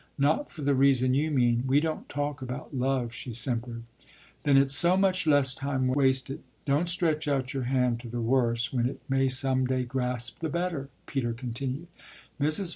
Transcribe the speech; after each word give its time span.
"Not 0.17 0.49
for 0.49 0.63
the 0.63 0.73
reason 0.73 1.13
you 1.13 1.29
mean. 1.29 1.63
We 1.67 1.79
don't 1.79 2.09
talk 2.09 2.41
about 2.41 2.75
love," 2.75 3.13
she 3.13 3.33
simpered. 3.33 3.83
"Then 4.41 4.57
it's 4.57 4.73
so 4.75 4.97
much 4.97 5.27
less 5.27 5.53
time 5.53 5.85
wasted. 5.89 6.41
Don't 6.65 6.89
stretch 6.89 7.27
out 7.27 7.53
your 7.53 7.65
hand 7.65 7.99
to 7.99 8.09
the 8.09 8.19
worse 8.19 8.73
when 8.73 8.87
it 8.87 8.99
may 9.07 9.29
some 9.29 9.65
day 9.67 9.83
grasp 9.83 10.39
the 10.39 10.49
better," 10.49 10.89
Peter 11.05 11.33
continued. 11.33 11.85
Mrs. 12.39 12.69